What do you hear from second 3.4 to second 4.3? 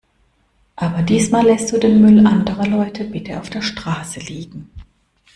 der Straße